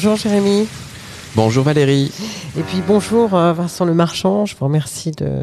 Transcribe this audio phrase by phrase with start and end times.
[0.00, 0.68] Bonjour Jérémy.
[1.34, 2.12] Bonjour Valérie.
[2.56, 4.46] Et puis bonjour euh, Vincent Le Marchand.
[4.46, 5.42] Je vous remercie de,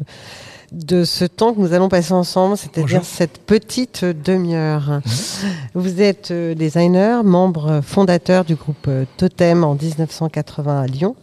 [0.72, 5.02] de ce temps que nous allons passer ensemble, c'est-à-dire cette petite demi-heure.
[5.74, 11.18] Vous êtes euh, designer, membre fondateur du groupe euh, Totem en 1980 à Lyon,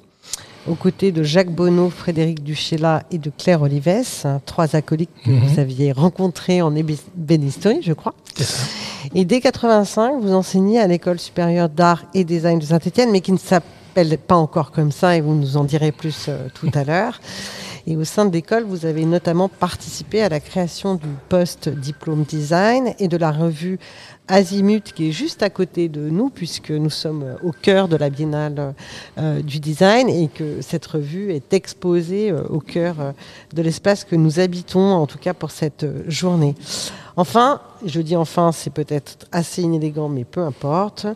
[0.69, 4.05] aux côtés de Jacques Bonneau, Frédéric Duchella et de Claire Olives,
[4.47, 5.39] trois acolytes que Mhm.
[5.41, 8.15] vous aviez rencontrés en ébénisterie, je crois.
[8.37, 8.63] Ça.
[9.15, 13.33] Et dès 85, vous enseignez à l'école supérieure d'art et design de Saint-Étienne, mais qui
[13.33, 16.85] ne s'appelle pas encore comme ça, et vous nous en direz plus euh, tout à
[16.85, 17.21] l'heure.
[17.87, 22.23] Et au sein de l'école, vous avez notamment participé à la création du poste diplôme
[22.23, 23.79] design et de la revue
[24.29, 28.09] Azimut, qui est juste à côté de nous, puisque nous sommes au cœur de la
[28.09, 28.75] biennale
[29.19, 33.13] euh, du design et que cette revue est exposée euh, au cœur euh,
[33.53, 36.55] de l'espace que nous habitons, en tout cas pour cette journée.
[37.17, 41.07] Enfin, je dis enfin, c'est peut-être assez inélégant, mais peu importe.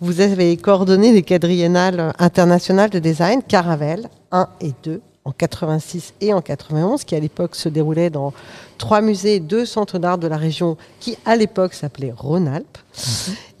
[0.00, 6.34] Vous avez coordonné les quadriennales internationales de design, Caravelle 1 et 2, en 86 et
[6.34, 8.32] en 91, qui à l'époque se déroulaient dans
[8.76, 12.78] trois musées deux centres d'art de la région, qui à l'époque s'appelait Rhône-Alpes.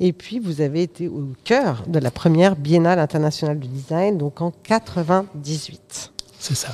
[0.00, 4.40] Et puis, vous avez été au cœur de la première Biennale internationale du design, donc
[4.40, 6.12] en 98.
[6.38, 6.68] C'est ça.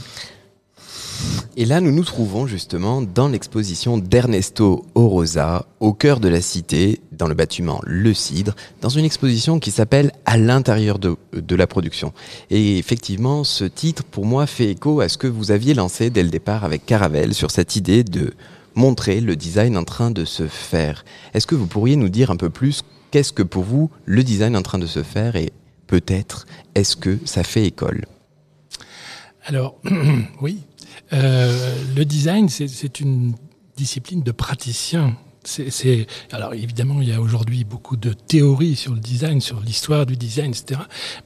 [1.56, 7.00] Et là, nous nous trouvons justement dans l'exposition d'Ernesto Orosa, au cœur de la cité,
[7.12, 11.16] dans le bâtiment Le Cidre, dans une exposition qui s'appelle À l'intérieur de,
[11.54, 12.12] la production.
[12.50, 16.22] Et effectivement, ce titre, pour moi, fait écho à ce que vous aviez lancé dès
[16.22, 18.32] le départ avec Caravelle sur cette idée de
[18.74, 21.04] montrer le design en train de se faire.
[21.34, 24.56] Est-ce que vous pourriez nous dire un peu plus qu'est-ce que pour vous le design
[24.56, 25.52] en train de se faire et
[25.88, 28.06] peut-être est-ce que ça fait école?
[29.44, 29.80] Alors,
[30.40, 30.60] oui,
[31.12, 33.34] Euh, le design, c'est- une
[33.76, 35.16] discipline de praticien.
[35.42, 40.04] C'est- alors évidemment, il y a aujourd'hui beaucoup de théories sur le design, sur l'histoire
[40.04, 40.80] du design, etc.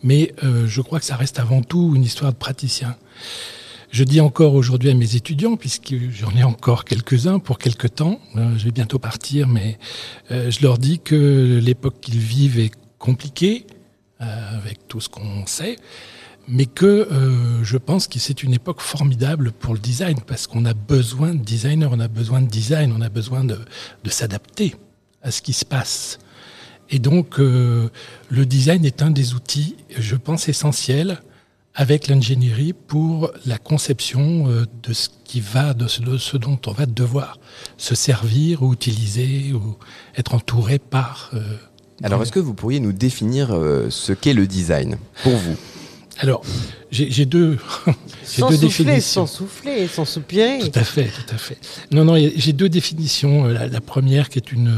[0.04, 2.96] Mais euh, je crois que ça reste avant tout une histoire de praticien.
[3.90, 8.20] Je dis encore aujourd'hui à mes étudiants, puisque j'en ai encore quelques-uns pour quelques temps,
[8.36, 9.78] euh, je vais bientôt partir, mais
[10.30, 13.66] euh, je leur dis que l'époque qu'ils vivent est compliquée,
[14.20, 15.76] euh, avec tout ce qu'on sait,
[16.48, 20.64] mais que euh, je pense que c'est une époque formidable pour le design, parce qu'on
[20.64, 23.58] a besoin de designers, on a besoin de design, on a besoin de,
[24.02, 24.74] de s'adapter
[25.22, 26.18] à ce qui se passe.
[26.90, 27.88] Et donc, euh,
[28.28, 31.20] le design est un des outils, je pense, essentiels
[31.74, 36.60] avec l'ingénierie pour la conception euh, de ce qui va, de ce, de ce dont
[36.66, 37.38] on va devoir
[37.78, 39.76] se servir ou utiliser ou
[40.16, 41.32] être entouré par.
[42.02, 43.48] Alors, est-ce que vous pourriez nous définir
[43.88, 45.56] ce qu'est le design pour vous?
[46.18, 46.42] Alors,
[46.92, 47.58] j'ai deux,
[48.24, 49.26] Sans deux souffler, définitions.
[49.26, 50.60] sans souffler, sans soupirer.
[50.60, 51.58] Tout à fait, tout à fait.
[51.90, 53.44] Non, non, j'ai deux définitions.
[53.46, 54.76] La, la première qui est une,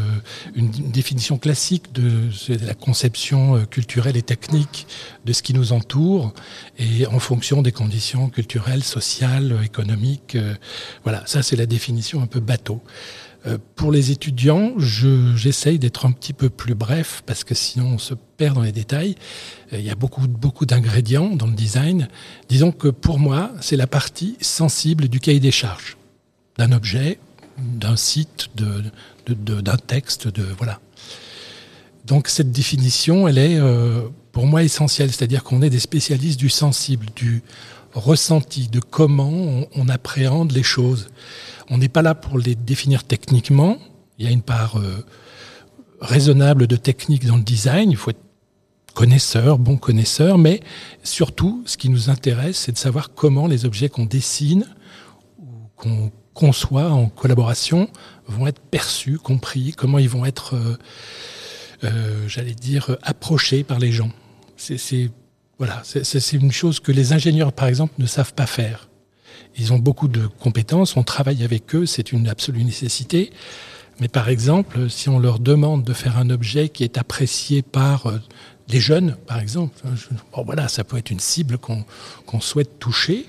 [0.54, 2.30] une définition classique de,
[2.64, 4.86] la conception euh, culturelle et technique
[5.26, 6.32] de ce qui nous entoure
[6.78, 10.36] et en fonction des conditions culturelles, sociales, euh, économiques.
[10.36, 10.54] euh,
[11.04, 12.80] Voilà, ça c'est la définition un peu bateau.
[13.46, 17.92] Euh, Pour les étudiants, je- j'essaye d'être un petit peu plus bref parce que sinon
[17.94, 19.14] on se perd dans les détails.
[19.72, 22.08] Euh, Il y a beaucoup, beaucoup d'ingrédients dans le design.
[22.48, 25.96] Disons que pour moi, c'est la partie sensible du cahier des charges
[26.58, 27.18] d'un objet,
[27.58, 30.81] d'un site, d'un texte, de voilà.
[32.06, 34.02] Donc cette définition, elle est euh,
[34.37, 37.43] pour moi essentielle, c'est-à-dire qu'on est des spécialistes du sensible, du
[37.94, 41.09] ressenti, de comment on, appréhende les choses.
[41.71, 43.79] On n'est pas là pour les définir techniquement.
[44.19, 45.06] Il y a une part euh,
[46.03, 47.91] raisonnable de technique dans le design.
[47.91, 48.21] Il faut être
[48.93, 50.61] connaisseur, bon connaisseur, mais
[51.03, 54.67] surtout, ce qui nous intéresse, c'est de savoir comment les objets qu'on dessine
[55.38, 55.47] ou
[55.77, 57.88] qu'on conçoit en collaboration
[58.27, 60.77] vont être perçus, compris, comment ils vont être, euh,
[61.85, 64.11] euh, j'allais dire, approchés par les gens.
[64.56, 65.11] C'est,
[65.58, 65.82] voilà,
[66.32, 68.88] une chose que les ingénieurs, par exemple, ne savent pas faire.
[69.58, 73.31] Ils ont beaucoup de compétences, on travaille avec eux, c'est une absolue nécessité.
[74.00, 78.06] Mais par exemple, si on leur demande de faire un objet qui est apprécié par
[78.06, 78.19] euh,
[78.69, 83.26] les jeunes, par exemple, hein, voilà, ça peut être une cible qu'on souhaite toucher,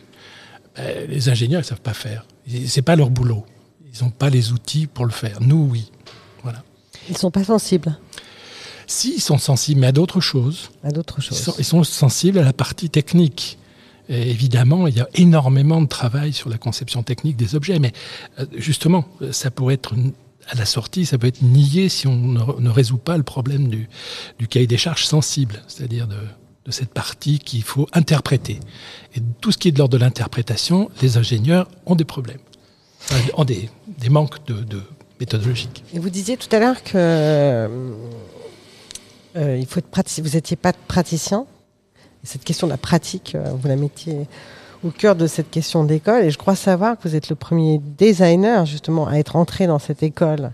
[0.76, 2.26] ben, les ingénieurs ne savent pas faire.
[2.52, 3.46] Et C'est pas leur boulot.
[3.94, 5.42] Ils n'ont pas les outils pour le faire.
[5.42, 5.92] Nous, oui.
[6.44, 6.64] Voilà.
[7.10, 7.98] Ils sont pas sensibles.
[8.88, 10.72] Si, ils sont sensibles, mais à d'autres choses.
[10.84, 13.58] À d'autres Ils sont, ils sont sensibles à la partie technique.
[14.10, 17.92] Et évidemment, il y a énormément de travail sur la conception technique des objets, mais
[18.40, 19.94] euh, justement, ça pourrait être
[20.50, 23.90] à la sortie, ça peut être nié si on ne, résout pas le problème du,
[24.40, 26.16] du cahier des charges sensible, c'est-à-dire de,
[26.66, 28.60] de cette partie qu'il faut interpréter.
[29.16, 32.40] Et tout ce qui est de l'ordre de l'interprétation, les ingénieurs ont des problèmes,
[33.02, 33.70] Enfin, ont des,
[34.00, 34.82] des manques de, de
[35.20, 35.84] méthodologiques.
[35.94, 37.68] Et vous disiez tout à l'heure que euh,
[39.60, 40.24] il faut être praticien.
[40.24, 41.46] Vous n'étiez pas praticien.
[42.24, 44.28] Et cette question de la pratique, euh, vous la mettiez
[44.84, 46.24] au cœur de cette question d'école.
[46.24, 49.80] Et je crois savoir que vous êtes le premier designer justement à être entré dans
[49.80, 50.52] cette école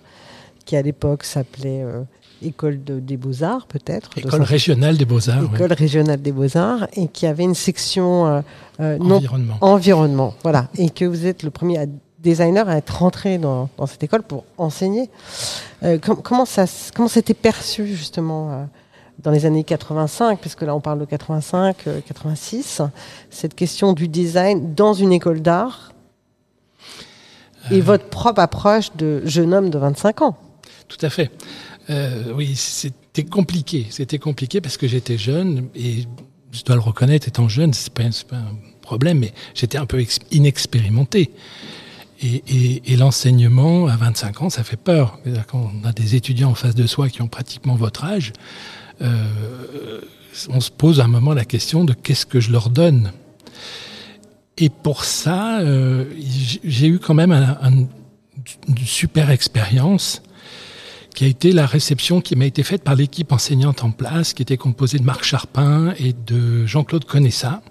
[0.65, 2.01] qui à l'époque s'appelait euh,
[2.45, 4.09] École de- des Beaux-Arts, peut-être.
[4.17, 5.55] École régionale des beaux-arts, ouais.
[5.55, 8.41] École régionale des Beaux-Arts, et qui avait une section euh,
[8.81, 9.57] euh, non environnement.
[9.61, 11.85] environnement, voilà, et que vous êtes le premier à-
[12.23, 15.09] designer à être rentré dans, dans cette école pour enseigner.
[15.83, 16.65] Euh, com- comment ça,
[16.95, 18.63] comment c'était perçu justement euh,
[19.19, 22.81] dans les années 85, puisque là on parle de 85, euh, 86,
[23.29, 25.91] cette question du design dans une école d'art
[27.71, 30.35] et votre propre approche de jeune homme de 25 ans.
[30.89, 31.31] Tout à fait.
[32.35, 33.87] Oui, c'était compliqué.
[33.89, 36.03] C'était compliqué parce que j'étais jeune et
[36.51, 39.99] je dois le reconnaître, étant jeune, c'est pas, pas un problème, mais j'étais un peu
[39.99, 41.31] ex- inexpérimenté.
[42.25, 45.19] Et, l'enseignement à 25 ans, ça fait peur.
[45.47, 48.31] Quand on a des étudiants en face de soi qui ont pratiquement votre âge,
[49.01, 49.99] euh,
[50.49, 53.11] on se pose à un moment la question de qu'est-ce que je leur donne.
[54.57, 56.05] Et pour ça, euh,
[56.63, 57.87] j'ai eu quand même un- un-
[58.69, 60.21] une super expérience
[61.15, 64.41] qui a été la réception qui m'a été faite par l'équipe enseignante en place, qui
[64.43, 67.61] était composée de Marc Charpin et de Jean-Claude Conessa.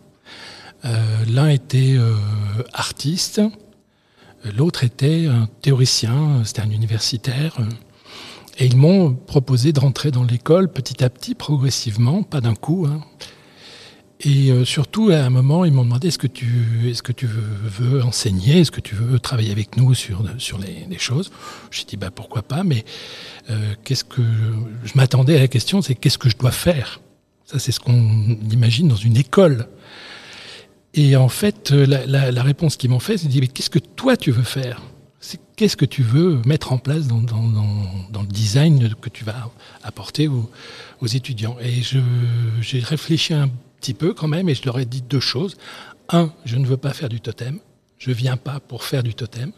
[0.85, 0.99] Euh,
[1.29, 1.97] L'un était
[2.75, 3.41] artiste,
[4.57, 7.57] l'autre était un théoricien, c'était un universitaire.
[7.61, 7.65] euh,
[8.59, 12.87] Et ils m'ont proposé de rentrer dans l'école petit à petit, progressivement, pas d'un coup.
[12.89, 13.03] hein.
[14.25, 17.27] Et euh, surtout, à un moment, ils m'ont demandé est-ce que tu, est-ce que tu
[17.27, 21.33] veux, enseigner Est-ce que tu veux travailler avec nous sur, sur les, les choses?
[21.73, 22.85] J'ai dit bah, pourquoi pas, mais
[23.51, 24.23] euh, qu'est-ce que
[24.85, 27.01] je m'attendais à la question c'est qu'est-ce que je dois faire?
[27.45, 29.67] Ça, c'est ce qu'on imagine dans une école.
[30.95, 34.43] Et en fait, euh, la, réponse qu'ils m'ont fait, c'est qu'est-ce que toi tu veux
[34.43, 34.83] faire?
[35.57, 39.51] Qu'est-ce que tu veux mettre en place dans, le design que tu vas
[39.83, 41.57] apporter aux, étudiants?
[41.61, 41.83] Et
[42.61, 43.49] j'ai réfléchi un
[43.81, 45.57] petit peu quand même et je leur ai dit deux choses.
[46.09, 47.61] Un, je ne veux pas faire du totem.
[47.99, 49.53] Je viens pas pour faire du totem.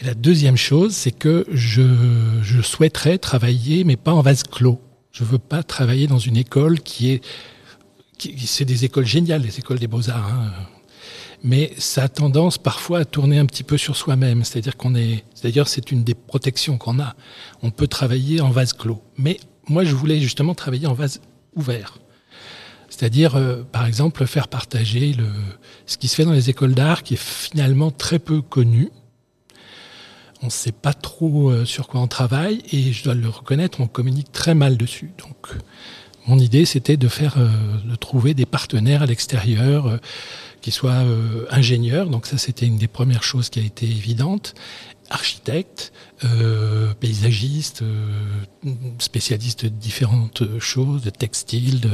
[0.00, 4.80] Et la deuxième chose, c'est que je, souhaiterais travailler, mais pas en vase clos.
[5.10, 7.24] Je veux pas travailler dans une école qui est,
[8.18, 10.32] c'est des écoles géniales, les écoles des beaux arts.
[10.32, 10.52] hein.
[11.42, 14.42] Mais ça a tendance parfois à tourner un petit peu sur soi-même.
[14.42, 17.14] C'est-à-dire qu'on est, d'ailleurs, c'est une des protections qu'on a.
[17.62, 19.02] On peut travailler en vase clos.
[19.16, 21.20] Mais moi, je voulais justement travailler en vase
[21.54, 21.98] ouvert.
[22.88, 25.14] C'est-à-dire, euh, par exemple, faire partager
[25.86, 28.90] ce qui se fait dans les écoles d'art, qui est finalement très peu connu.
[30.42, 33.80] On ne sait pas trop euh, sur quoi on travaille, et je dois le reconnaître,
[33.80, 35.12] on communique très mal dessus.
[35.18, 35.48] Donc,
[36.26, 37.48] mon idée, c'était de faire, euh,
[37.84, 39.96] de trouver des partenaires à l'extérieur euh,
[40.60, 42.08] qui soient euh, ingénieurs.
[42.08, 44.54] Donc ça, c'était une des premières choses qui a été évidente.
[45.08, 45.92] Architectes,
[46.24, 51.90] euh, paysagistes, euh, spécialistes de différentes choses, de textiles, de,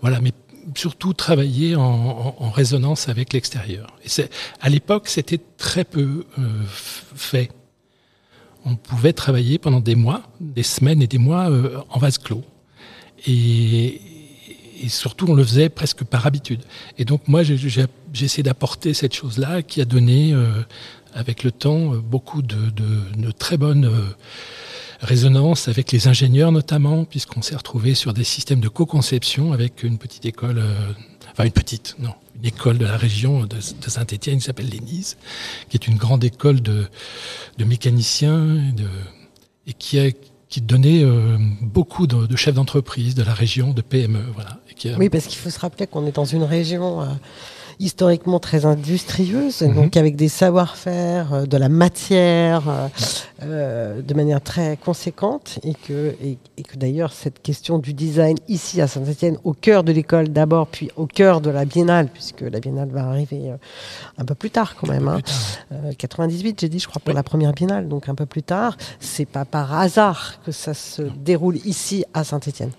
[0.00, 0.32] voilà, mais
[0.76, 3.96] surtout travailler en, en- en résonance avec l'extérieur.
[4.04, 4.08] Et
[4.60, 6.42] à l'époque, c'était très peu euh,
[7.16, 7.50] fait.
[8.64, 11.48] On pouvait travailler pendant des mois, des semaines et des mois
[11.88, 12.44] en vase clos.
[13.26, 14.00] Et,
[14.88, 16.62] surtout, on le faisait presque par habitude.
[16.98, 17.86] Et donc, moi, j'ai-
[18.20, 20.62] essayé d'apporter cette chose-là qui a donné, euh,
[21.14, 22.56] avec le temps, euh, beaucoup de,
[23.38, 24.04] très bonnes euh,
[25.00, 29.98] résonances avec les ingénieurs notamment, puisqu'on s'est retrouvé sur des systèmes de co-conception avec une
[29.98, 30.62] petite école,
[31.30, 35.18] enfin une petite, non, une école de la région de, Saint-Étienne qui s'appelle l'ENISE,
[35.68, 36.88] qui est une grande école de,
[37.58, 38.56] mécaniciens
[39.66, 40.10] et, et qui a
[40.48, 44.58] qui donnait euh, beaucoup de, de chefs d'entreprise de la région, de PME, voilà.
[44.98, 47.06] Oui, parce qu'il faut se rappeler qu'on est dans une région euh,
[47.78, 49.74] historiquement très industrieuse, Mhm.
[49.74, 52.88] donc avec des savoir-faire, euh, de la matière, euh,
[53.42, 58.36] euh, de manière très conséquente, et que, et, et que d'ailleurs cette question du design
[58.48, 62.40] ici à Saint-Etienne, au cœur de l'école d'abord, puis au cœur de la biennale, puisque
[62.42, 63.52] la biennale va arriver
[64.18, 65.06] un peu plus tard quand même.
[65.08, 65.14] hein.
[65.14, 65.36] Plus tard.
[65.72, 67.14] Euh, 98, j'ai dit, je crois, pour Oui.
[67.16, 68.76] la première biennale, donc un peu plus tard.
[69.00, 72.70] C'est pas par hasard que ça se déroule ici à Saint-Etienne.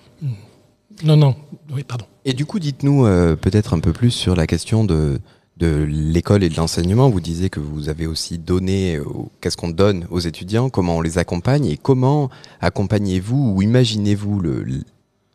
[1.04, 1.36] Non, non,
[1.72, 2.06] oui, pardon.
[2.26, 5.20] Et du coup, dites-nous euh, peut-être un peu plus sur la question de,
[5.58, 7.10] de l'école et de l'enseignement.
[7.10, 9.00] Vous disiez que vous avez aussi donné,
[9.42, 12.30] qu'est-ce qu'on donne aux étudiants, comment on les accompagne et comment
[12.62, 14.42] accompagnez-vous ou imaginez-vous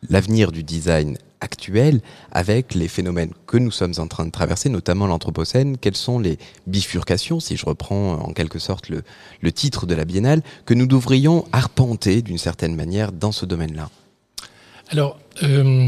[0.09, 2.01] l'avenir du design actuel
[2.31, 5.77] avec les phénomènes que nous sommes en train de traverser, notamment l'Anthropocène?
[5.77, 9.03] Quelles sont les bifurcations, si je reprends en quelque sorte le,
[9.41, 13.89] le titre de la biennale, que nous devrions arpenter d'une certaine manière dans ce domaine-là?
[14.89, 15.87] Alors, euh,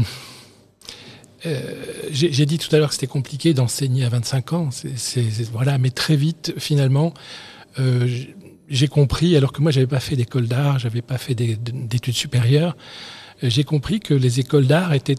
[1.44, 1.74] euh,
[2.10, 4.68] j'ai dit tout à l'heure que c'était compliqué d'enseigner à 25 ans.
[5.52, 7.14] voilà, mais très vite, finalement,
[7.78, 8.08] euh,
[8.68, 12.76] j'ai compris, alors que moi, j'avais pas fait d'école d'art, j'avais pas fait d'études supérieures,
[13.42, 15.16] j'ai compris que les écoles d'art étaient,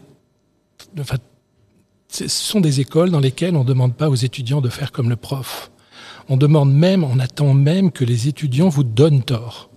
[0.98, 1.16] enfin,
[2.08, 5.08] ce sont des écoles dans lesquelles on ne demande pas aux étudiants de faire comme
[5.08, 5.70] le prof.
[6.28, 9.67] On demande même, on attend même que les étudiants vous donnent tort.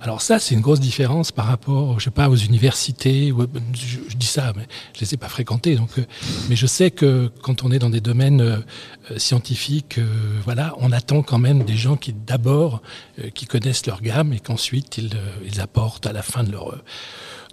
[0.00, 3.32] Alors ça, c'est une grosse différence par rapport, je sais pas, aux universités.
[3.72, 5.76] je, dis ça, mais je les ai pas fréquentées.
[5.76, 6.04] Donc, euh,
[6.48, 8.58] mais je sais que quand on est dans des domaines euh,
[9.10, 9.98] euh, scientifiques,
[10.44, 12.82] voilà, on attend quand même des gens qui d'abord,
[13.34, 15.10] qui connaissent leur gamme et qu'ensuite ils,
[15.46, 16.82] ils, apportent à la fin de leur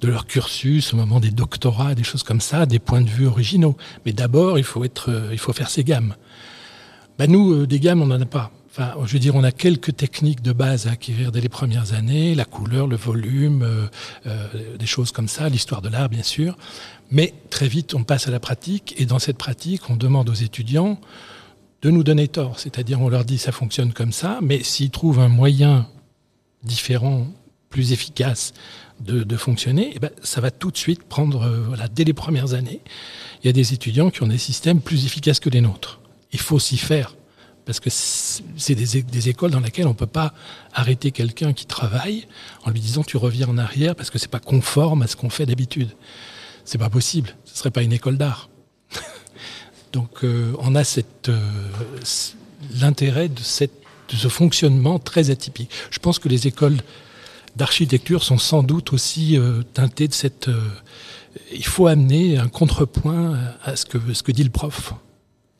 [0.01, 3.27] de leur cursus, au moment des doctorats, des choses comme ça, des points de vue
[3.27, 3.77] originaux.
[4.05, 6.15] Mais d'abord, il faut être, il faut faire ses gammes.
[7.19, 8.51] Ben nous, des gammes, on n'en a pas.
[8.71, 11.93] Enfin, je veux dire, on a quelques techniques de base à acquérir dès les premières
[11.93, 13.87] années, la couleur, le volume, euh,
[14.27, 16.57] euh, des choses comme ça, l'histoire de l'art, bien sûr.
[17.09, 20.33] Mais très vite, on passe à la pratique, et dans cette pratique, on demande aux
[20.33, 21.01] étudiants
[21.81, 22.59] de nous donner tort.
[22.59, 25.89] C'est-à-dire, on leur dit ça fonctionne comme ça, mais s'ils trouvent un moyen
[26.63, 27.27] différent,
[27.69, 28.53] plus efficace
[29.01, 32.53] de, fonctionner, eh ben, ça va tout de suite prendre, euh, voilà, dès les premières
[32.53, 32.79] années.
[33.43, 35.99] Il y a des étudiants qui ont des systèmes plus efficaces que les nôtres.
[36.31, 37.15] Il faut s'y faire
[37.71, 40.33] parce que c'est des, écoles dans lesquelles on ne peut pas
[40.73, 42.27] arrêter quelqu'un qui travaille
[42.65, 45.29] en lui disant tu reviens en arrière parce que c'est pas conforme à ce qu'on
[45.29, 45.91] fait d'habitude.
[46.65, 47.33] C'est pas possible.
[47.45, 48.49] Ce serait pas une école d'art.
[49.93, 51.39] Donc euh, on a euh,
[52.73, 55.71] l'intérêt de, de ce fonctionnement très atypique.
[55.91, 56.81] Je pense que les écoles
[57.55, 60.49] d'architecture sont sans doute aussi euh, teintées de cette.
[61.53, 64.93] il faut amener un contrepoint à ce que, ce que dit le prof.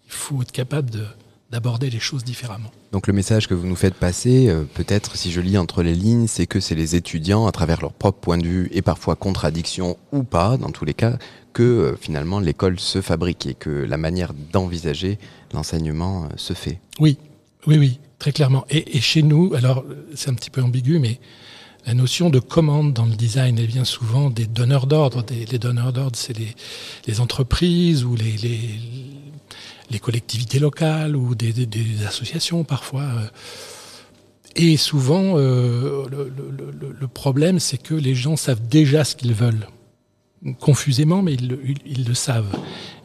[0.07, 1.05] Il faut être capable de
[1.51, 2.71] d'aborder les choses différemment.
[2.91, 5.93] Donc le message que vous nous faites passer, euh, peut-être si je lis entre les
[5.93, 9.15] lignes, c'est que c'est les étudiants, à travers leur propre point de vue et parfois
[9.15, 11.17] contradiction ou pas, dans tous les cas,
[11.53, 15.19] que euh, finalement l'école se fabrique et que la manière d'envisager
[15.53, 16.79] l'enseignement euh, se fait.
[16.99, 17.17] Oui,
[17.67, 18.65] oui, oui, très clairement.
[18.69, 19.83] Et, et chez nous, alors
[20.15, 21.19] c'est un petit peu ambigu, mais
[21.85, 25.25] la notion de commande dans le design, elle vient souvent des donneurs d'ordre.
[25.29, 26.55] les donneurs d'ordre, c'est les,
[27.07, 28.59] les, entreprises ou les, les
[29.91, 31.53] les collectivités locales ou des,
[32.07, 33.03] associations parfois.
[33.03, 33.27] Euh.
[34.55, 36.05] Et souvent, euh,
[36.99, 39.67] le, problème, c'est que les gens savent déjà ce qu'ils veulent.
[40.59, 42.51] Confusément, mais ils le, savent.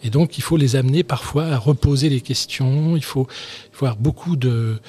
[0.03, 2.97] Et donc, il faut les amener parfois à reposer les questions.
[2.97, 3.29] Il faut,
[3.75, 4.81] avoir beaucoup de,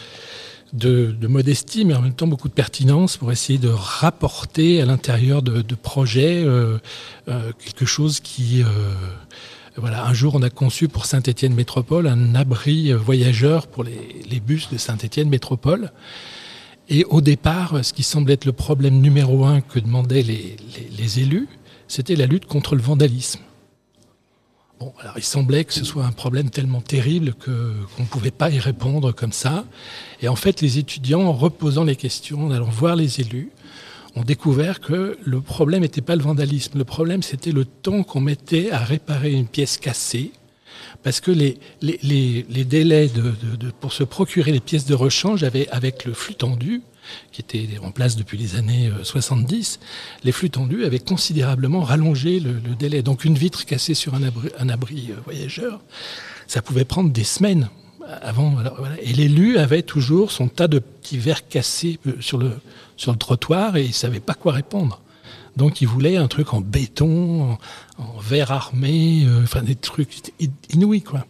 [0.73, 5.43] de, modestie, mais en même temps beaucoup de pertinence pour essayer de rapporter à l'intérieur
[5.43, 6.79] de, projets euh,
[7.27, 8.63] quelque chose qui
[9.77, 14.69] voilà, un jour, on a conçu pour Saint-Étienne Métropole un abri voyageur pour les, bus
[14.71, 15.91] de Saint-Étienne Métropole.
[16.89, 21.47] Et au départ, ce qui semblait être le problème numéro un que demandaient les, élus,
[21.87, 23.39] c'était la lutte contre le vandalisme.
[24.79, 28.31] Bon, alors il semblait que ce soit un problème tellement terrible que qu'on ne pouvait
[28.31, 29.65] pas y répondre comme ça.
[30.21, 33.51] Et en fait, les étudiants, en reposant les questions, en allant voir les élus,
[34.17, 36.77] ont découvert que le problème n'était pas le vandalisme.
[36.77, 40.31] Le problème, c'était le temps qu'on mettait à réparer une pièce cassée.
[41.03, 41.57] Parce que les,
[42.63, 43.09] délais
[43.79, 46.81] pour se procurer les pièces de rechange avaient, avec le flux tendu,
[47.31, 49.85] qui était en place depuis les années 70, euh,
[50.23, 53.01] les flux tendus avaient considérablement rallongé le, délai.
[53.01, 55.79] Donc une vitre cassée sur un abri, un abri euh, voyageur,
[56.47, 57.69] ça pouvait prendre des semaines
[58.21, 58.55] avant.
[59.01, 62.51] Et l'élu avait toujours son tas de petits verres cassés euh, sur le,
[62.97, 65.01] sur le trottoir et il savait pas quoi répondre.
[65.55, 67.57] Donc il voulait un truc en béton,
[67.97, 70.31] en, verre armé, euh, enfin des trucs
[70.71, 71.25] inouïs quoi.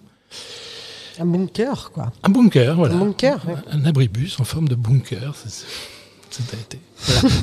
[1.19, 2.11] Un bunker quoi.
[2.23, 2.95] Un bunker, voilà.
[2.95, 3.39] Un bunker.
[3.71, 5.33] Un, abribus en forme de bunker.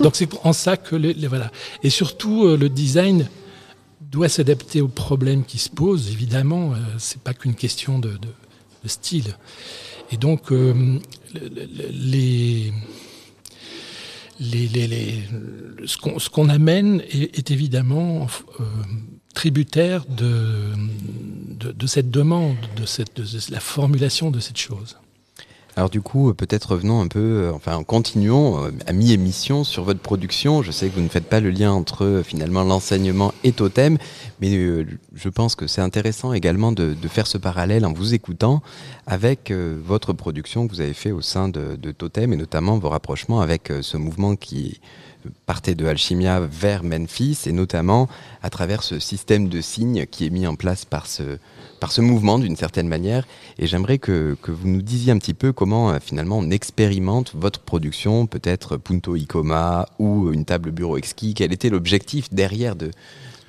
[0.01, 1.51] Donc c'est en ça que les, voilà.
[1.83, 3.29] Et surtout euh, le design
[4.01, 6.11] doit s'adapter aux problèmes qui se posent.
[6.11, 9.35] Évidemment, euh, c'est pas qu'une question de, de, style.
[10.13, 10.53] Et donc
[11.33, 12.75] les
[14.41, 15.23] les,
[15.87, 18.27] ce qu'on amène est, évidemment
[18.61, 18.65] euh,
[19.35, 20.71] tributaire de,
[21.73, 24.97] de, cette demande, de, cette, de la formulation de cette chose.
[25.77, 29.83] Alors du coup, euh, peut-être revenons un peu, euh, enfin continuons euh, à mi-émission sur
[29.83, 30.63] votre production.
[30.63, 33.99] Je sais que vous ne faites pas le lien entre euh, finalement l'enseignement et Totem,
[34.41, 38.63] mais euh, je pense que c'est intéressant également de, faire ce parallèle en vous écoutant
[39.07, 42.89] avec euh, votre production que vous avez fait au sein de, Totem et notamment vos
[42.89, 44.81] rapprochements avec euh, ce mouvement qui
[45.47, 48.09] partait de Alchimia vers Memphis et notamment
[48.43, 51.39] à travers ce système de signes qui est mis en place par ce,
[51.85, 53.27] par ce mouvement d'une certaine manière.
[53.59, 57.35] Et j'aimerais que, que vous nous disiez un petit peu comment euh, finalement on expérimente
[57.35, 61.35] votre production, peut-être Punto Icoma ou une table bureau exquis.
[61.35, 62.91] Quel était l'objectif derrière de,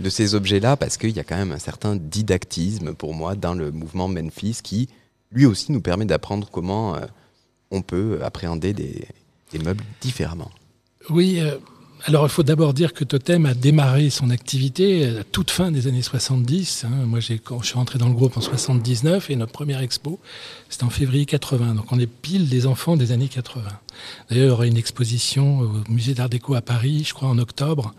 [0.02, 0.76] de ces objets-là?
[0.76, 4.58] Parce qu'il y a quand même un certain didactisme pour moi dans le mouvement Memphis
[4.62, 4.90] qui
[5.32, 7.06] lui aussi nous permet d'apprendre comment euh,
[7.72, 9.08] on peut appréhender des,
[9.54, 10.52] des meubles différemment.
[11.10, 11.56] Oui, euh,
[12.08, 15.88] alors il faut d'abord dire que Totem a démarré son activité à toute fin des
[15.88, 16.86] années 70.
[16.86, 16.90] hein.
[17.08, 20.20] Moi, j'ai, quand je suis rentré dans le groupe en 79 et notre première expo,
[20.70, 21.74] c'était en février 80.
[21.74, 23.64] Donc on est pile des enfants des années 80.
[24.30, 27.40] D'ailleurs, il y aura une exposition au musée d'art déco à Paris, je crois en
[27.40, 27.96] octobre,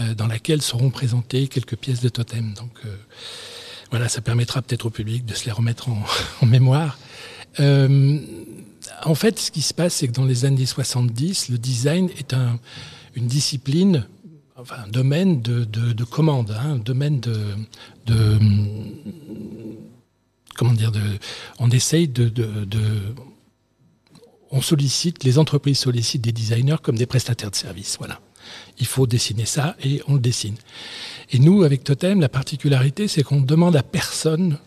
[0.00, 2.52] euh, dans laquelle seront présentées quelques pièces de Totem.
[2.52, 2.94] Donc euh,
[3.90, 6.04] voilà, ça permettra peut-être au public de se les remettre en,
[6.46, 6.98] mémoire.
[7.58, 8.18] Euh,
[9.02, 12.34] en fait, ce qui se passe, c'est que dans les années 70, le design est
[12.34, 12.58] un,
[13.14, 14.06] une discipline,
[14.56, 17.36] enfin un domaine de, de, de commande, hein, un domaine de,
[18.06, 18.38] de
[20.56, 21.00] comment dire, de,
[21.58, 22.30] on essaye de,
[24.50, 27.96] on sollicite, les entreprises sollicitent des designers comme des prestataires de services.
[27.98, 28.20] Voilà.
[28.78, 30.56] Il faut dessiner ça et on le dessine.
[31.30, 34.58] Et nous, avec Totem, la particularité, c'est qu'on demande à personne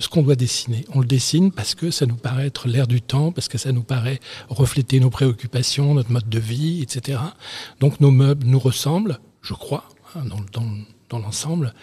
[0.00, 0.84] ce qu'on doit dessiner.
[0.94, 3.70] On le dessine parce que ça nous paraît être l'air du temps, parce que ça
[3.70, 7.20] nous paraît refléter nos préoccupations, notre mode de vie, etc.
[7.78, 9.84] Donc nos meubles nous ressemblent, je crois,
[10.16, 11.74] hein, dans, l'ensemble.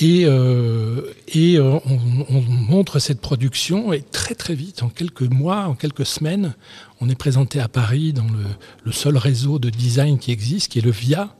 [0.00, 5.66] Et, euh, euh, on, on, montre cette production et très très vite, en quelques mois,
[5.66, 6.54] en quelques semaines,
[7.00, 8.44] on est présenté à Paris dans le,
[8.84, 11.36] le seul réseau de design qui existe, qui est le VIA,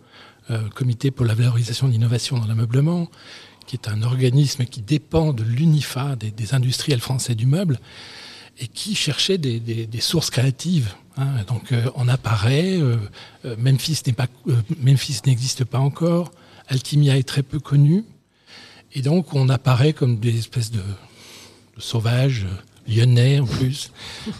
[0.50, 3.08] euh, Comité pour la valorisation de l'innovation dans l'ameublement,
[3.66, 7.78] qui est un organisme qui dépend de l'UNIFA, des, industriels français du meuble,
[8.58, 10.94] et qui cherchait des, sources créatives.
[11.16, 11.28] Hein.
[11.46, 12.96] Donc euh, on apparaît, euh,
[14.16, 14.26] pas,
[14.78, 16.30] Memphis n'existe pas encore,
[16.68, 18.04] Alchimia est très peu connu,
[18.92, 20.82] et donc on apparaît comme des espèces de
[21.78, 22.46] sauvages
[22.88, 23.90] lyonnais en plus.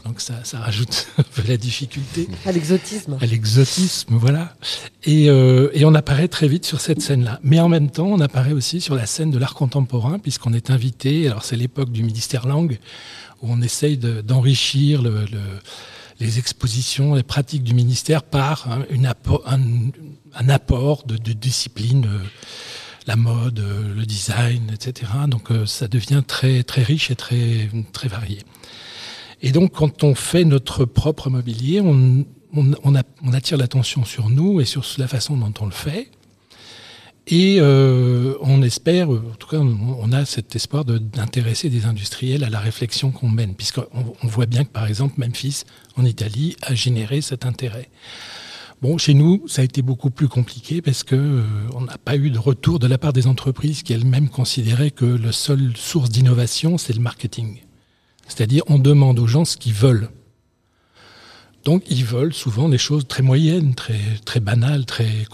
[0.04, 2.28] Donc ça, ça rajoute un peu la difficulté.
[2.46, 3.16] À l'exotisme.
[3.20, 4.54] À l'exotisme, voilà.
[5.04, 7.40] Et, euh, et, on apparaît très vite sur cette scène-là.
[7.42, 10.70] Mais en même temps, on apparaît aussi sur la scène de l'art contemporain, puisqu'on est
[10.70, 12.78] invité, alors c'est l'époque du ministère langue,
[13.42, 15.40] où on essaye d'enrichir le, le,
[16.20, 19.60] les expositions, les pratiques du ministère par hein, une apport, un,
[20.34, 22.06] un, apport de, de disciplines.
[22.06, 22.18] Euh,
[23.06, 23.62] la mode,
[23.96, 25.10] le design, etc.
[25.28, 28.38] Donc euh, ça devient très très riche et très très varié.
[29.42, 32.24] Et donc quand on fait notre propre mobilier, on,
[33.32, 36.08] attire l'attention sur nous et sur la façon dont on le fait.
[37.26, 42.50] Et euh, on espère, en tout cas, on a cet espoir d'intéresser des industriels à
[42.50, 43.86] la réflexion qu'on mène, puisqu'on
[44.22, 45.64] on voit bien que, par exemple, Memphis,
[45.96, 47.88] en Italie, a généré cet intérêt.
[48.82, 51.42] Bon, chez nous, ça a été beaucoup plus compliqué parce que euh,
[51.74, 55.04] on n'a pas eu de retour de la part des entreprises qui elles-mêmes considéraient que
[55.04, 57.60] la seule source d'innovation, c'est le marketing.
[58.26, 60.10] C'est-à-dire, on demande aux gens ce qu'ils veulent.
[61.64, 65.26] Donc, ils veulent souvent des choses très moyennes, très, banales, très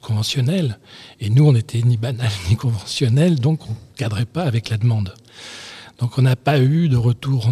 [0.00, 0.78] conventionnelles.
[1.20, 4.78] Et nous, on n'était ni banal ni conventionnel, donc on ne cadrait pas avec la
[4.78, 5.14] demande.
[5.98, 7.46] Donc, on n'a pas eu de retour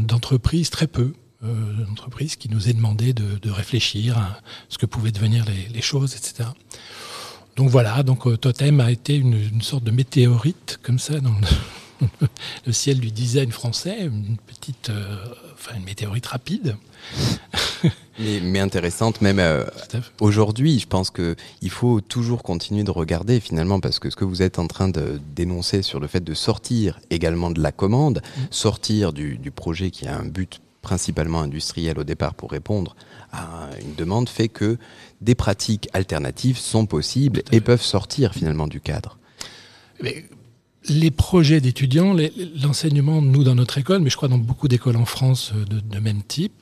[0.00, 1.12] d'entreprise, très peu
[1.44, 5.68] euh, d'entreprise qui nous est demandé de, de, réfléchir à ce que pouvaient devenir les,
[5.74, 6.48] les choses, etc.
[7.56, 11.30] Donc voilà, donc euh, Totem a été une, une, sorte de météorite comme ça dans
[11.30, 12.06] le,
[12.66, 15.16] le ciel du design français, une petite, euh,
[15.54, 16.76] enfin une météorite rapide.
[18.18, 19.64] mais, mais, intéressante même euh,
[20.20, 20.78] aujourd'hui.
[20.78, 24.42] Je pense que il faut toujours continuer de regarder finalement parce que ce que vous
[24.42, 28.40] êtes en train de dénoncer sur le fait de sortir également de la commande, mmh.
[28.50, 32.94] sortir du, du projet qui a un but principalement industriel au départ pour répondre
[33.32, 34.78] à une demande fait que
[35.20, 39.18] des pratiques alternatives sont possibles et peuvent sortir finalement du cadre.
[40.00, 40.26] Mais
[40.88, 42.14] les projets d'étudiants,
[42.62, 45.98] l'enseignement, nous dans notre école, mais je crois dans beaucoup d'écoles en France de, de
[45.98, 46.52] même type,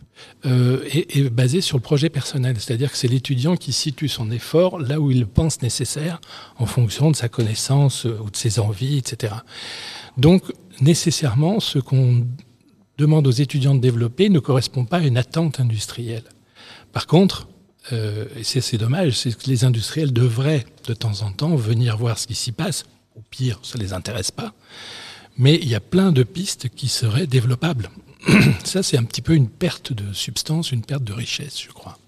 [0.47, 2.57] euh, est, est, basé sur le projet personnel.
[2.59, 6.19] C'est-à-dire que c'est l'étudiant qui situe son effort là où il le pense nécessaire
[6.57, 9.35] en fonction de sa connaissance ou de ses envies, etc.
[10.17, 10.45] Donc,
[10.81, 12.25] nécessairement, ce qu'on
[12.99, 16.25] demande aux étudiants de développer ne correspond pas à une attente industrielle.
[16.93, 17.49] Par contre,
[17.93, 22.27] euh, c'est dommage, c'est que les industriels devraient de temps en temps venir voir ce
[22.27, 22.85] qui s'y passe.
[23.17, 24.55] Au pire, ça les intéresse pas.
[25.37, 27.91] Mais il y a plein de pistes qui seraient développables.
[28.65, 31.99] ça c'est un petit peu une perte de substance, une perte de richesse, je crois.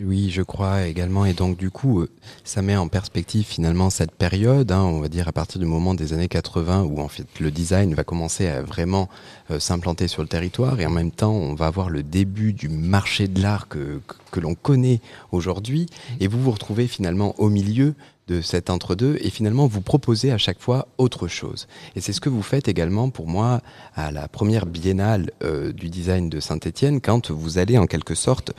[0.00, 1.24] Oui, je crois également.
[1.24, 2.08] Et donc, du coup, euh,
[2.44, 5.92] ça met en perspective finalement cette période, hein, on va dire à partir du moment
[5.94, 9.08] des années 80, où en fait le design va commencer à vraiment
[9.50, 10.78] euh, s'implanter sur le territoire.
[10.78, 14.38] Et en même temps, on va avoir le début du marché de l'art que, que,
[14.38, 15.00] l'on connaît
[15.32, 15.86] aujourd'hui.
[16.20, 17.94] Et vous vous retrouvez finalement au milieu
[18.28, 21.66] de cet entre-deux et finalement vous proposez à chaque fois autre chose.
[21.96, 23.62] Et c'est ce que vous faites également pour moi
[23.96, 28.52] à la première biennale euh, du design de Saint-Étienne quand vous allez en quelque sorte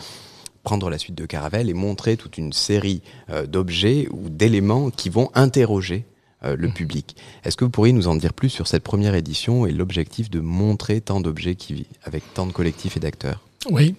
[0.64, 5.10] prendre la suite de Caravelle et montrer toute une série euh, d'objets ou d'éléments qui
[5.10, 6.06] vont interroger
[6.44, 7.16] euh, le public.
[7.44, 10.40] Est-ce que vous pourriez nous en dire plus sur cette première édition et l'objectif de
[10.40, 13.42] montrer tant d'objets qui avec tant de collectifs et d'acteurs?
[13.70, 13.96] Oui,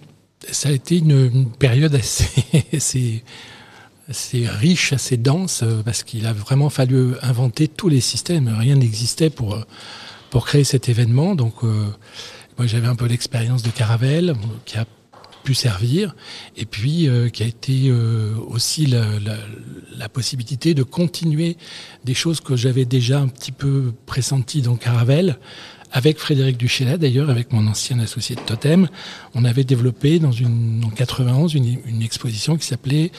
[0.51, 2.43] ça a été une, une période assez,
[2.73, 3.23] assez
[4.09, 8.53] assez riche, assez dense, euh, parce qu'il a vraiment fallu inventer tous les systèmes.
[8.57, 9.57] Rien n'existait pour,
[10.29, 11.35] pour créer cet événement.
[11.35, 11.87] Donc, euh,
[12.57, 14.85] moi, j'avais un peu l'expérience de Caravelle, qui a
[15.41, 16.15] pu servir,
[16.57, 19.37] et puis euh, qui a été euh, aussi la, la,
[19.97, 21.57] la, possibilité de continuer
[22.05, 25.37] des choses que j'avais déjà un petit peu pressenties dans Caravelle,
[25.91, 28.87] avec Frédéric Duchéla, d'ailleurs, avec mon ancien associé de Totem,
[29.35, 33.11] on avait développé dans une, en 91 une, une exposition qui s'appelait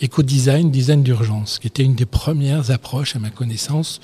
[0.00, 4.00] Éco-design, design d'urgence, qui était une des premières approches, à ma connaissance,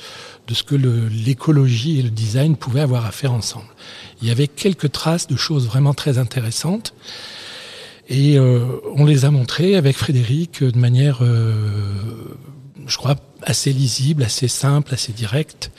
[0.49, 3.69] de ce que l'écologie et le design pouvaient avoir à faire ensemble.
[4.21, 6.95] Il y avait quelques traces de choses vraiment très intéressantes.
[8.09, 8.65] Et euh,
[8.95, 11.53] on les a montrées avec Frédéric de manière, euh,
[12.87, 15.71] je crois, assez lisible, assez simple, assez directe.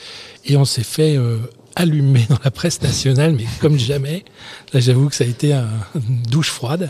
[0.45, 1.37] Et on s'est fait euh,
[1.75, 4.25] allumé dans la presse nationale, mais comme jamais.
[4.73, 6.89] Là, j'avoue que ça a été un, une douche froide.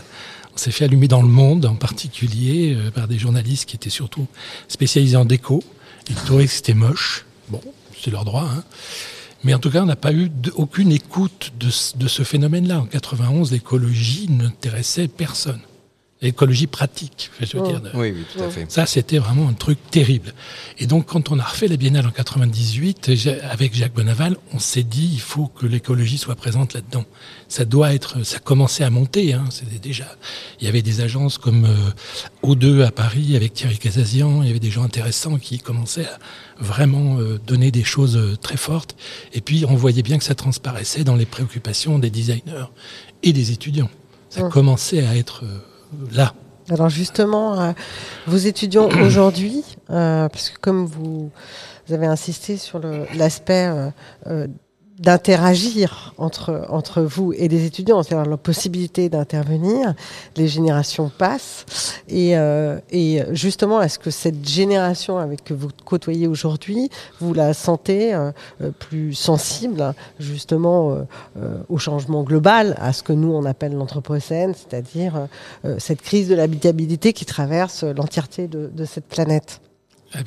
[0.54, 3.90] On s'est fait allumer dans le monde, en particulier euh, par des journalistes qui étaient
[3.90, 4.26] surtout
[4.66, 5.62] spécialisés en déco.
[6.08, 7.26] Ils trouvaient que c'était moche.
[7.48, 7.60] Bon,
[8.02, 8.48] c'est leur droit.
[8.50, 8.64] Hein.
[9.44, 12.80] Mais en tout cas, on n'a pas eu aucune écoute de, de ce phénomène-là.
[12.80, 15.60] En 91, l'écologie n'intéressait personne
[16.20, 17.68] l'écologie pratique, je veux Oh.
[17.68, 17.80] dire.
[17.80, 18.68] de- Oui, oui, tout à fait.
[18.70, 20.34] ça, c'était vraiment un truc terrible.
[20.78, 24.58] Et donc, quand on a refait la Biennale en 98, j'ai- avec Jacques Bonaval, on
[24.58, 27.04] s'est dit, il faut que l'écologie soit présente là-dedans.
[27.46, 30.06] Ça doit être, ça commençait à monter, hein, c'était déjà,
[30.60, 31.90] il y avait des agences comme euh,
[32.42, 36.18] O2 à Paris avec Thierry Casazian, il y avait des gens intéressants qui commençaient à
[36.58, 38.96] vraiment euh, donner des choses euh, très fortes.
[39.34, 42.66] Et puis, on voyait bien que ça transparaissait dans les préoccupations des designers
[43.22, 43.90] et des étudiants.
[44.30, 44.50] Ça Hum.
[44.50, 45.58] commençait à être euh,
[46.12, 46.34] là.
[46.70, 47.72] Alors justement, euh,
[48.26, 51.30] vos étudiants aujourd'hui, euh, parce que comme vous,
[51.86, 52.80] vous avez insisté sur
[53.14, 53.90] l'aspect euh,
[54.26, 54.46] euh,
[54.98, 59.94] d'interagir entre, entre vous et les étudiants, c'est-à-dire la possibilité d'intervenir,
[60.36, 61.64] les générations passent.
[62.08, 67.54] Et, euh, et justement, est-ce que cette génération avec que vous côtoyez aujourd'hui, vous la
[67.54, 70.98] sentez euh, euh, plus sensible justement
[71.68, 75.28] au changement global, à ce que nous on appelle l'anthropocène, c'est-à-dire
[75.78, 79.60] cette crise de l'habitabilité qui traverse l'entièreté de, cette planète?
[80.14, 80.22] Eh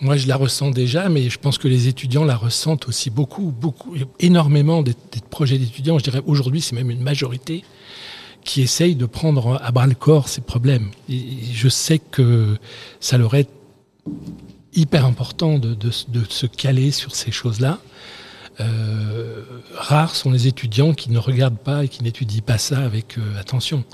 [0.00, 3.50] moi, je la ressens déjà, mais je pense que les étudiants la ressentent aussi beaucoup,
[3.50, 4.94] beaucoup, énormément des,
[5.30, 5.98] projets d'étudiants.
[5.98, 7.64] Je dirais aujourd'hui, c'est même une majorité
[8.44, 10.90] qui essaye de prendre à bras le corps ces problèmes.
[11.08, 12.56] Je sais que
[13.00, 13.48] ça leur est
[14.74, 15.90] hyper important de
[16.28, 17.80] se caler sur ces choses-là.
[18.60, 19.42] Euh,
[19.74, 23.38] rares sont les étudiants qui ne regardent pas et qui n'étudient pas ça avec euh,
[23.38, 23.84] attention.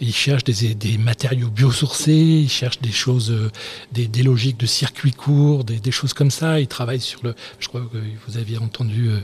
[0.00, 3.50] Ils cherchent des, des, matériaux biosourcés, ils cherchent des choses, euh,
[3.92, 6.60] des, des, logiques de circuits courts, des, des, choses comme ça.
[6.60, 7.34] Ils travaillent sur le.
[7.58, 9.18] Je crois que vous aviez entendu euh,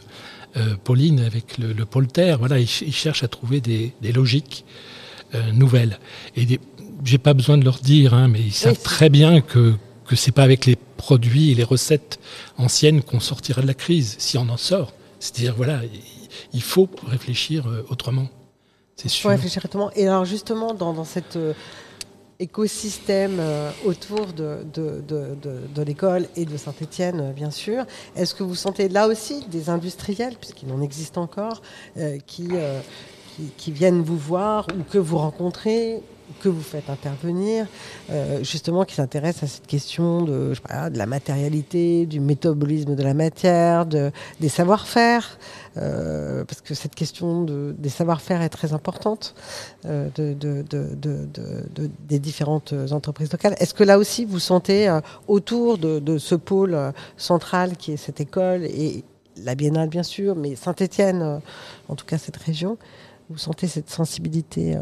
[0.56, 2.36] euh, Pauline avec le, le polter.
[2.38, 4.64] Voilà, ils, ils, cherchent à trouver des, logiques
[5.34, 5.98] euh, nouvelles.
[6.36, 6.60] Et
[7.04, 9.74] j'ai pas besoin de leur dire, hein, mais ils savent oui, très bien que
[10.06, 12.20] que c'est pas avec les produits et les recettes
[12.58, 14.92] anciennes qu'on sortira de la crise, si on en sort.
[15.18, 15.80] C'est-à-dire, voilà,
[16.52, 18.28] il faut réfléchir autrement.
[18.96, 19.28] C'est sûr.
[19.28, 19.90] Ouais, réfléchir autrement.
[19.94, 21.52] Et alors, justement, dans, cet euh,
[22.38, 24.64] écosystème euh, autour de,
[25.84, 27.84] l'école et de Saint-Etienne, euh, bien sûr,
[28.16, 31.62] est-ce que vous sentez là aussi des industriels, puisqu'il en existe encore,
[32.26, 32.48] qui,
[33.68, 36.02] viennent vous voir ou que vous rencontrez
[36.40, 37.66] que vous faites intervenir,
[38.10, 40.54] euh, justement qui s'intéresse à cette question de,
[40.94, 44.10] la matérialité, du métabolisme de la matière, de,
[44.40, 45.38] des savoir-faire,
[45.76, 49.34] euh, parce que cette question de, des savoir-faire est très importante
[49.86, 50.64] euh, de,
[52.08, 53.54] des différentes entreprises locales.
[53.58, 56.78] Est-ce que là aussi vous sentez autour de, ce pôle
[57.16, 59.04] central qui est cette école et
[59.36, 61.40] la Biennale bien sûr, mais Saint-Étienne,
[61.88, 62.78] en tout cas cette région,
[63.30, 64.78] vous sentez cette sensibilité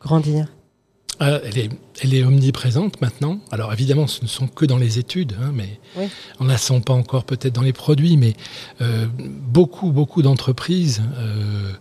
[0.00, 0.55] grandir?
[1.22, 1.70] Euh, elle, est,
[2.02, 3.40] elle est omniprésente maintenant.
[3.50, 6.08] Alors évidemment, ce ne sont que dans les études, hein, mais Oui.
[6.40, 8.34] on ne la sent pas encore peut-être dans les produits, mais
[8.82, 11.72] euh, beaucoup, beaucoup d'entreprises euh,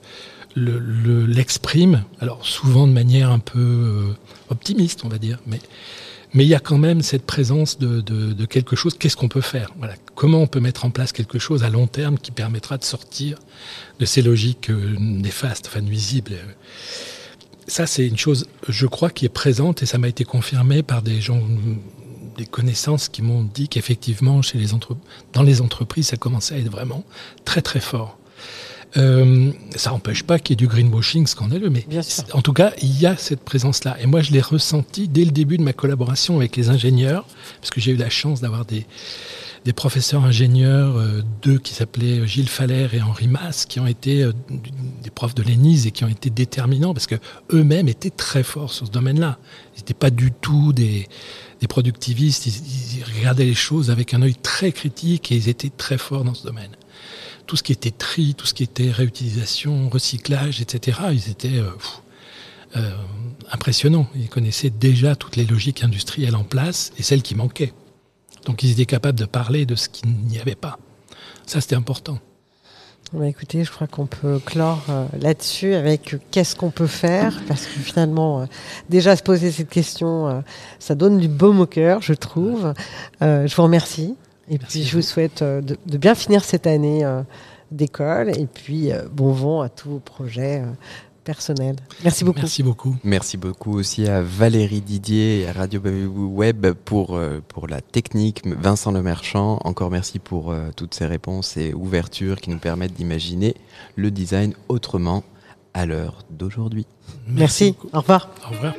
[0.55, 4.13] le- le- l'expriment, alors souvent de manière un peu euh,
[4.49, 5.59] optimiste, on va dire, mais
[6.33, 8.97] mais il y a quand même cette présence de, de- de quelque chose.
[8.97, 9.71] Qu'est-ce qu'on peut faire?
[9.77, 9.93] Voilà.
[10.15, 13.37] Comment on peut mettre en place quelque chose à long terme qui permettra de sortir
[13.99, 16.43] de ces logiques euh, néfastes, enfin nuisibles euh,
[17.67, 21.01] ça, c'est une chose, je crois, qui est présente et ça m'a été confirmé par
[21.01, 21.41] des gens,
[22.37, 24.97] des connaissances qui m'ont dit qu'effectivement, chez les entre-
[25.33, 27.03] dans les entreprises, ça commençait à être vraiment
[27.43, 28.17] très très fort.
[28.97, 31.85] Euh, ça n'empêche pas qu'il y ait du greenwashing scandaleux, mais
[32.31, 33.97] en tout cas, il y a cette présence-là.
[33.99, 37.25] Et moi, je l'ai ressenti dès le début de ma collaboration avec les ingénieurs,
[37.59, 38.85] parce que j'ai eu la chance d'avoir des,
[39.65, 44.21] des professeurs ingénieurs, euh, deux qui s'appelaient Gilles Faller et Henri Masse, qui ont été
[44.21, 44.31] euh,
[45.01, 47.15] des profs de l'ENISE et qui ont été déterminants parce que
[47.51, 49.39] eux-mêmes étaient très forts sur ce domaine-là.
[49.73, 51.07] Ils n'étaient pas du tout des,
[51.67, 56.23] productivistes, ils, regardaient les choses avec un œil très critique et ils étaient très forts
[56.23, 56.69] dans ce domaine.
[57.47, 61.59] Tout ce qui était tri, tout ce qui était réutilisation, recyclage, etc., ils étaient
[62.75, 62.91] euh,
[63.51, 64.07] impressionnants.
[64.15, 67.73] Ils connaissaient déjà toutes les logiques industrielles en place et celles qui manquaient.
[68.45, 70.77] Donc ils étaient capables de parler de ce qu'il n'y avait pas.
[71.45, 72.19] Ça, c'était important.
[73.13, 77.39] Bah, écoutez, je crois qu'on peut clore euh, là-dessus avec euh, qu'est-ce qu'on peut faire,
[77.47, 78.45] parce que finalement, euh,
[78.89, 80.43] déjà se poser cette question,
[80.79, 82.73] ça donne du baume au cœur, je trouve.
[83.21, 84.15] Je vous remercie.
[84.49, 85.07] Et Merci puis, je vous vous.
[85.07, 87.03] souhaite de, de bien finir cette année
[87.71, 88.37] d'école.
[88.37, 90.63] Et puis, bon vent à tous vos projets
[91.25, 91.75] personnels.
[92.03, 92.39] Merci beaucoup.
[92.39, 92.95] Merci beaucoup.
[93.03, 98.43] Merci beaucoup aussi à Valérie Didier et à Radio Web pour, euh, pour la technique.
[98.45, 103.55] Vincent Lemerchant, encore merci pour euh, toutes ces réponses et ouvertures qui nous permettent d'imaginer
[103.95, 105.23] le design autrement
[105.73, 106.85] à l'heure d'aujourd'hui.
[107.27, 107.75] Merci.
[107.91, 108.29] Au revoir.
[108.47, 108.73] Au revoir.